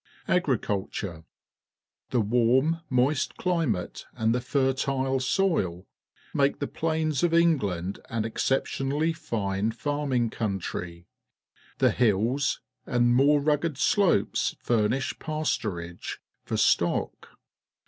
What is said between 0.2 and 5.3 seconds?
Agriculture.— The warm, moist climate and the fertile